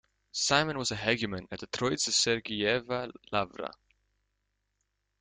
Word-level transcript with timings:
Simon 0.31 0.79
was 0.79 0.89
a 0.89 0.95
hegumen 0.95 1.45
at 1.51 1.59
the 1.59 1.67
Troitse-Sergiyeva 1.67 3.11
Lavra. 3.31 3.71